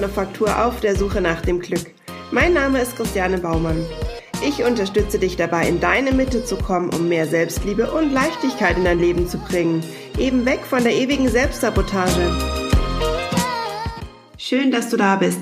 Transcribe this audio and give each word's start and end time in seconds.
Manufaktur 0.00 0.64
auf 0.64 0.78
der 0.80 0.94
Suche 0.94 1.20
nach 1.20 1.40
dem 1.40 1.58
Glück. 1.58 1.90
Mein 2.30 2.52
Name 2.52 2.80
ist 2.80 2.94
Christiane 2.94 3.38
Baumann. 3.38 3.84
Ich 4.46 4.62
unterstütze 4.62 5.18
dich 5.18 5.34
dabei, 5.36 5.68
in 5.68 5.80
deine 5.80 6.12
Mitte 6.12 6.44
zu 6.44 6.54
kommen, 6.54 6.90
um 6.90 7.08
mehr 7.08 7.26
Selbstliebe 7.26 7.90
und 7.90 8.12
Leichtigkeit 8.12 8.76
in 8.76 8.84
dein 8.84 9.00
Leben 9.00 9.26
zu 9.26 9.38
bringen. 9.38 9.82
Eben 10.16 10.46
weg 10.46 10.60
von 10.64 10.84
der 10.84 10.94
ewigen 10.94 11.28
Selbstsabotage. 11.28 12.30
Schön, 14.36 14.70
dass 14.70 14.88
du 14.88 14.96
da 14.96 15.16
bist. 15.16 15.40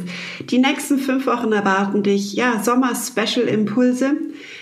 Die 0.49 0.59
nächsten 0.59 0.99
fünf 0.99 1.27
Wochen 1.27 1.53
erwarten 1.53 2.03
dich, 2.03 2.33
ja, 2.33 2.63
Sommer-Special-Impulse. 2.65 4.13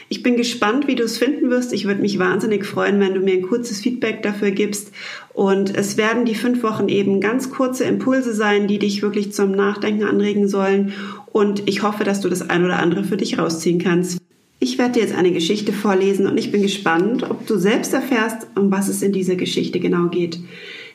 Ich 0.08 0.22
bin 0.22 0.36
gespannt, 0.36 0.86
wie 0.86 0.94
du 0.94 1.02
es 1.02 1.18
finden 1.18 1.50
wirst. 1.50 1.72
Ich 1.72 1.86
würde 1.86 2.00
mich 2.00 2.18
wahnsinnig 2.18 2.64
freuen, 2.64 3.00
wenn 3.00 3.14
du 3.14 3.20
mir 3.20 3.34
ein 3.34 3.42
kurzes 3.42 3.80
Feedback 3.80 4.22
dafür 4.22 4.50
gibst. 4.50 4.92
Und 5.32 5.76
es 5.76 5.96
werden 5.96 6.24
die 6.24 6.34
fünf 6.34 6.62
Wochen 6.62 6.88
eben 6.88 7.20
ganz 7.20 7.50
kurze 7.50 7.84
Impulse 7.84 8.34
sein, 8.34 8.68
die 8.68 8.78
dich 8.78 9.02
wirklich 9.02 9.32
zum 9.32 9.52
Nachdenken 9.52 10.04
anregen 10.04 10.48
sollen. 10.48 10.92
Und 11.32 11.68
ich 11.68 11.82
hoffe, 11.82 12.04
dass 12.04 12.20
du 12.20 12.28
das 12.28 12.48
ein 12.48 12.64
oder 12.64 12.78
andere 12.78 13.04
für 13.04 13.16
dich 13.16 13.38
rausziehen 13.38 13.78
kannst. 13.78 14.18
Ich 14.60 14.78
werde 14.78 14.92
dir 14.92 15.00
jetzt 15.00 15.14
eine 15.14 15.32
Geschichte 15.32 15.72
vorlesen 15.72 16.26
und 16.26 16.38
ich 16.38 16.52
bin 16.52 16.62
gespannt, 16.62 17.28
ob 17.28 17.46
du 17.46 17.58
selbst 17.58 17.92
erfährst, 17.92 18.46
um 18.54 18.70
was 18.70 18.88
es 18.88 19.02
in 19.02 19.12
dieser 19.12 19.36
Geschichte 19.36 19.80
genau 19.80 20.08
geht. 20.08 20.38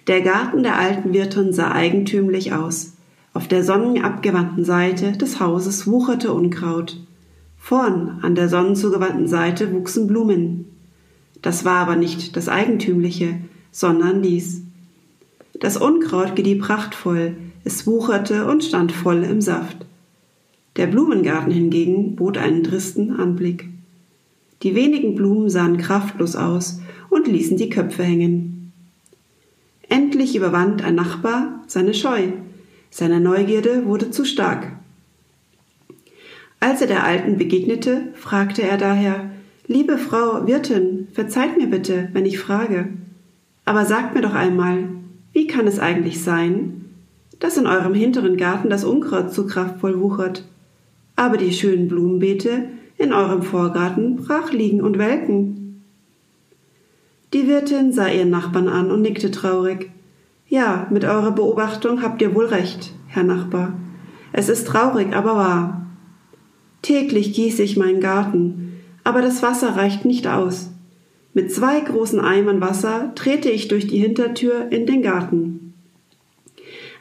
Der 0.07 0.21
Garten 0.21 0.63
der 0.63 0.79
alten 0.79 1.13
Wirtin 1.13 1.53
sah 1.53 1.71
eigentümlich 1.71 2.53
aus. 2.53 2.93
Auf 3.33 3.47
der 3.47 3.63
sonnenabgewandten 3.63 4.65
Seite 4.65 5.11
des 5.11 5.39
Hauses 5.39 5.85
wucherte 5.85 6.33
Unkraut. 6.33 6.97
Vorn 7.69 8.17
an 8.23 8.33
der 8.33 8.49
sonnenzugewandten 8.49 9.27
Seite 9.27 9.71
wuchsen 9.71 10.07
Blumen. 10.07 10.65
Das 11.43 11.65
war 11.65 11.75
aber 11.75 11.95
nicht 11.95 12.35
das 12.35 12.49
Eigentümliche, 12.49 13.41
sondern 13.71 14.23
dies. 14.23 14.63
Das 15.53 15.77
Unkraut 15.77 16.35
gedieh 16.35 16.55
prachtvoll, 16.55 17.35
es 17.63 17.85
wucherte 17.85 18.47
und 18.47 18.63
stand 18.63 18.91
voll 18.91 19.23
im 19.23 19.39
Saft. 19.39 19.85
Der 20.77 20.87
Blumengarten 20.87 21.51
hingegen 21.51 22.15
bot 22.15 22.39
einen 22.39 22.63
tristen 22.63 23.11
Anblick. 23.11 23.69
Die 24.63 24.73
wenigen 24.73 25.13
Blumen 25.13 25.51
sahen 25.51 25.77
kraftlos 25.77 26.35
aus 26.35 26.81
und 27.11 27.27
ließen 27.27 27.57
die 27.57 27.69
Köpfe 27.69 28.01
hängen. 28.01 28.73
Endlich 29.89 30.35
überwand 30.35 30.83
ein 30.83 30.95
Nachbar 30.95 31.63
seine 31.67 31.93
Scheu. 31.93 32.29
Seine 32.89 33.19
Neugierde 33.19 33.85
wurde 33.85 34.09
zu 34.09 34.25
stark. 34.25 34.71
Als 36.59 36.81
er 36.81 36.87
der 36.87 37.05
Alten 37.05 37.37
begegnete, 37.37 38.09
fragte 38.15 38.63
er 38.63 38.77
daher 38.77 39.29
Liebe 39.67 39.97
Frau 39.97 40.47
Wirtin, 40.47 41.07
verzeiht 41.13 41.57
mir 41.57 41.67
bitte, 41.67 42.09
wenn 42.13 42.25
ich 42.25 42.39
frage. 42.39 42.87
Aber 43.65 43.85
sagt 43.85 44.15
mir 44.15 44.21
doch 44.21 44.33
einmal, 44.33 44.89
wie 45.31 45.45
kann 45.45 45.67
es 45.67 45.77
eigentlich 45.77 46.23
sein, 46.23 46.85
dass 47.39 47.55
in 47.55 47.67
eurem 47.67 47.93
hinteren 47.93 48.35
Garten 48.35 48.69
das 48.69 48.83
Unkraut 48.83 49.31
zu 49.31 49.45
kraftvoll 49.45 49.99
wuchert, 50.01 50.43
aber 51.15 51.37
die 51.37 51.53
schönen 51.53 51.87
Blumenbeete 51.87 52.69
in 52.97 53.13
eurem 53.13 53.43
Vorgarten 53.43 54.15
brach 54.15 54.51
liegen 54.51 54.81
und 54.81 54.97
welken? 54.97 55.83
Die 57.33 57.47
Wirtin 57.47 57.93
sah 57.93 58.07
ihren 58.07 58.31
Nachbarn 58.31 58.67
an 58.67 58.89
und 58.89 59.03
nickte 59.03 59.29
traurig. 59.29 59.91
Ja, 60.47 60.87
mit 60.89 61.05
eurer 61.05 61.31
Beobachtung 61.31 62.01
habt 62.01 62.23
ihr 62.23 62.33
wohl 62.33 62.47
recht, 62.47 62.91
Herr 63.05 63.23
Nachbar. 63.23 63.73
Es 64.33 64.49
ist 64.49 64.65
traurig, 64.65 65.15
aber 65.15 65.35
wahr. 65.35 65.88
Täglich 66.81 67.33
gieße 67.33 67.61
ich 67.63 67.77
meinen 67.77 67.99
Garten, 68.01 68.81
aber 69.03 69.21
das 69.21 69.43
Wasser 69.43 69.75
reicht 69.75 70.05
nicht 70.05 70.27
aus. 70.27 70.69
Mit 71.33 71.51
zwei 71.51 71.79
großen 71.79 72.19
Eimern 72.19 72.61
Wasser 72.61 73.13
trete 73.15 73.49
ich 73.49 73.67
durch 73.67 73.87
die 73.87 73.99
Hintertür 73.99 74.71
in 74.71 74.85
den 74.85 75.01
Garten. 75.01 75.73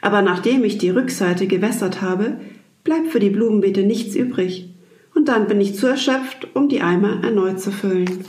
Aber 0.01 0.23
nachdem 0.23 0.65
ich 0.65 0.79
die 0.79 0.91
Rückseite 0.91 1.47
gewässert 1.47 2.03
habe, 2.03 2.41
bleibt 2.85 3.09
für 3.09 3.21
die 3.21 3.31
Blumenbeete 3.31 3.83
nichts 3.83 4.15
übrig, 4.15 4.69
und 5.15 5.29
dann 5.29 5.49
bin 5.49 5.61
ich 5.61 5.75
zu 5.75 5.87
erschöpft, 5.87 6.49
um 6.55 6.69
die 6.69 6.81
Eimer 6.81 7.25
erneut 7.25 7.61
zu 7.61 7.73
füllen. 7.73 8.25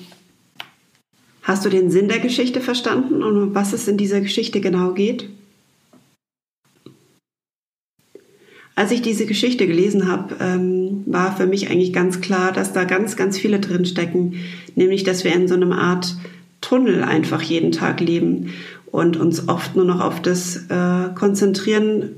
Hast 1.43 1.65
du 1.65 1.69
den 1.69 1.91
Sinn 1.91 2.07
der 2.07 2.19
Geschichte 2.19 2.61
verstanden 2.61 3.21
und 3.21 3.37
um 3.37 3.55
was 3.55 3.73
es 3.73 3.87
in 3.87 3.97
dieser 3.97 4.21
Geschichte 4.21 4.61
genau 4.61 4.93
geht? 4.93 5.29
Als 8.79 8.91
ich 8.91 9.01
diese 9.01 9.25
Geschichte 9.25 9.67
gelesen 9.67 10.09
habe, 10.09 10.37
ähm, 10.39 11.03
war 11.05 11.35
für 11.35 11.45
mich 11.45 11.69
eigentlich 11.69 11.91
ganz 11.91 12.21
klar, 12.21 12.53
dass 12.53 12.71
da 12.71 12.85
ganz, 12.85 13.17
ganz 13.17 13.37
viele 13.37 13.59
drin 13.59 13.85
stecken. 13.85 14.35
Nämlich, 14.73 15.03
dass 15.03 15.25
wir 15.25 15.35
in 15.35 15.49
so 15.49 15.55
einer 15.55 15.77
Art 15.77 16.15
Tunnel 16.61 17.03
einfach 17.03 17.41
jeden 17.41 17.73
Tag 17.73 17.99
leben 17.99 18.53
und 18.89 19.17
uns 19.17 19.49
oft 19.49 19.75
nur 19.75 19.83
noch 19.83 19.99
auf 19.99 20.21
das 20.21 20.67
äh, 20.69 21.13
konzentrieren, 21.13 22.11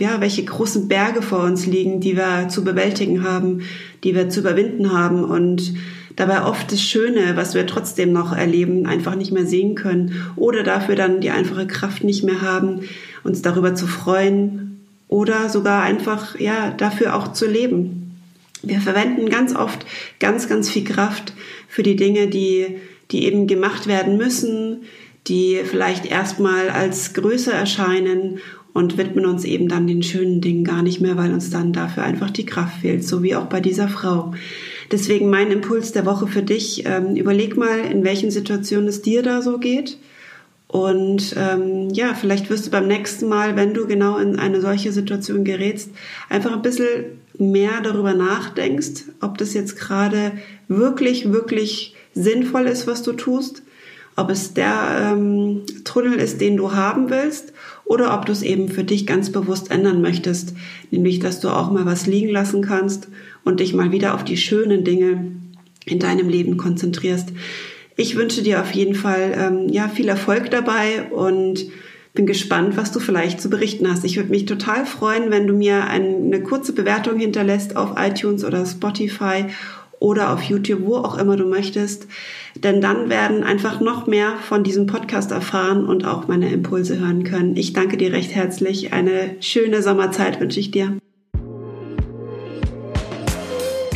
ja, 0.00 0.20
welche 0.20 0.44
großen 0.44 0.88
Berge 0.88 1.22
vor 1.22 1.44
uns 1.44 1.64
liegen, 1.66 2.00
die 2.00 2.16
wir 2.16 2.48
zu 2.48 2.64
bewältigen 2.64 3.22
haben, 3.22 3.60
die 4.02 4.12
wir 4.12 4.28
zu 4.30 4.40
überwinden 4.40 4.92
haben 4.92 5.22
und 5.22 5.74
dabei 6.16 6.42
oft 6.42 6.72
das 6.72 6.82
Schöne, 6.82 7.36
was 7.36 7.54
wir 7.54 7.68
trotzdem 7.68 8.12
noch 8.12 8.36
erleben, 8.36 8.84
einfach 8.84 9.14
nicht 9.14 9.30
mehr 9.30 9.46
sehen 9.46 9.76
können 9.76 10.12
oder 10.34 10.64
dafür 10.64 10.96
dann 10.96 11.20
die 11.20 11.30
einfache 11.30 11.68
Kraft 11.68 12.02
nicht 12.02 12.24
mehr 12.24 12.42
haben, 12.42 12.80
uns 13.22 13.42
darüber 13.42 13.76
zu 13.76 13.86
freuen 13.86 14.69
oder 15.10 15.48
sogar 15.48 15.82
einfach 15.82 16.38
ja 16.38 16.70
dafür 16.70 17.16
auch 17.16 17.32
zu 17.32 17.46
leben. 17.46 18.16
Wir 18.62 18.80
verwenden 18.80 19.28
ganz 19.28 19.54
oft 19.54 19.84
ganz 20.20 20.48
ganz 20.48 20.70
viel 20.70 20.84
Kraft 20.84 21.34
für 21.68 21.82
die 21.82 21.96
Dinge, 21.96 22.28
die 22.28 22.78
die 23.10 23.24
eben 23.24 23.48
gemacht 23.48 23.88
werden 23.88 24.16
müssen, 24.16 24.82
die 25.26 25.58
vielleicht 25.64 26.06
erstmal 26.06 26.70
als 26.70 27.12
größer 27.12 27.52
erscheinen 27.52 28.38
und 28.72 28.98
widmen 28.98 29.26
uns 29.26 29.44
eben 29.44 29.66
dann 29.68 29.88
den 29.88 30.04
schönen 30.04 30.40
Dingen 30.40 30.62
gar 30.62 30.82
nicht 30.82 31.00
mehr, 31.00 31.16
weil 31.16 31.32
uns 31.32 31.50
dann 31.50 31.72
dafür 31.72 32.04
einfach 32.04 32.30
die 32.30 32.46
Kraft 32.46 32.82
fehlt, 32.82 33.02
so 33.02 33.24
wie 33.24 33.34
auch 33.34 33.46
bei 33.46 33.60
dieser 33.60 33.88
Frau. 33.88 34.32
Deswegen 34.92 35.28
mein 35.28 35.50
Impuls 35.50 35.90
der 35.90 36.06
Woche 36.06 36.28
für 36.28 36.44
dich, 36.44 36.84
ähm, 36.86 37.16
überleg 37.16 37.56
mal, 37.56 37.80
in 37.80 38.04
welchen 38.04 38.30
Situationen 38.30 38.88
es 38.88 39.02
dir 39.02 39.24
da 39.24 39.42
so 39.42 39.58
geht 39.58 39.98
und 40.70 41.34
ähm, 41.36 41.90
ja, 41.90 42.14
vielleicht 42.14 42.48
wirst 42.48 42.66
du 42.66 42.70
beim 42.70 42.86
nächsten 42.86 43.28
Mal, 43.28 43.56
wenn 43.56 43.74
du 43.74 43.88
genau 43.88 44.18
in 44.18 44.38
eine 44.38 44.60
solche 44.60 44.92
Situation 44.92 45.42
gerätst, 45.42 45.90
einfach 46.28 46.52
ein 46.52 46.62
bisschen 46.62 47.18
mehr 47.36 47.80
darüber 47.82 48.14
nachdenkst, 48.14 49.02
ob 49.20 49.36
das 49.36 49.52
jetzt 49.52 49.76
gerade 49.76 50.30
wirklich, 50.68 51.32
wirklich 51.32 51.96
sinnvoll 52.14 52.68
ist, 52.68 52.86
was 52.86 53.02
du 53.02 53.14
tust, 53.14 53.64
ob 54.14 54.30
es 54.30 54.54
der 54.54 55.10
ähm, 55.12 55.62
Tunnel 55.82 56.20
ist, 56.20 56.40
den 56.40 56.56
du 56.56 56.72
haben 56.72 57.10
willst, 57.10 57.52
oder 57.84 58.14
ob 58.16 58.26
du 58.26 58.30
es 58.30 58.42
eben 58.42 58.68
für 58.68 58.84
dich 58.84 59.08
ganz 59.08 59.32
bewusst 59.32 59.72
ändern 59.72 60.00
möchtest, 60.00 60.54
nämlich 60.92 61.18
dass 61.18 61.40
du 61.40 61.48
auch 61.48 61.72
mal 61.72 61.84
was 61.84 62.06
liegen 62.06 62.28
lassen 62.28 62.62
kannst 62.62 63.08
und 63.42 63.58
dich 63.58 63.74
mal 63.74 63.90
wieder 63.90 64.14
auf 64.14 64.22
die 64.22 64.36
schönen 64.36 64.84
Dinge 64.84 65.32
in 65.84 65.98
deinem 65.98 66.28
Leben 66.28 66.56
konzentrierst. 66.56 67.30
Ich 67.96 68.16
wünsche 68.16 68.42
dir 68.42 68.60
auf 68.60 68.72
jeden 68.72 68.94
Fall 68.94 69.32
ähm, 69.36 69.68
ja 69.68 69.88
viel 69.88 70.08
Erfolg 70.08 70.50
dabei 70.50 71.04
und 71.10 71.66
bin 72.12 72.26
gespannt, 72.26 72.76
was 72.76 72.92
du 72.92 72.98
vielleicht 72.98 73.40
zu 73.40 73.50
berichten 73.50 73.88
hast. 73.90 74.04
Ich 74.04 74.16
würde 74.16 74.30
mich 74.30 74.46
total 74.46 74.84
freuen, 74.84 75.30
wenn 75.30 75.46
du 75.46 75.52
mir 75.52 75.84
eine 75.84 76.42
kurze 76.42 76.72
Bewertung 76.72 77.18
hinterlässt 77.18 77.76
auf 77.76 77.94
iTunes 77.96 78.44
oder 78.44 78.66
Spotify 78.66 79.46
oder 80.00 80.32
auf 80.32 80.42
YouTube, 80.42 80.80
wo 80.82 80.96
auch 80.96 81.18
immer 81.18 81.36
du 81.36 81.44
möchtest. 81.44 82.08
Denn 82.56 82.80
dann 82.80 83.10
werden 83.10 83.44
einfach 83.44 83.80
noch 83.80 84.06
mehr 84.06 84.32
von 84.48 84.64
diesem 84.64 84.86
Podcast 84.86 85.30
erfahren 85.30 85.86
und 85.86 86.04
auch 86.04 86.26
meine 86.26 86.50
Impulse 86.50 86.98
hören 86.98 87.22
können. 87.22 87.56
Ich 87.56 87.74
danke 87.74 87.96
dir 87.96 88.12
recht 88.12 88.34
herzlich. 88.34 88.92
Eine 88.92 89.36
schöne 89.40 89.82
Sommerzeit 89.82 90.40
wünsche 90.40 90.58
ich 90.58 90.70
dir. 90.70 90.96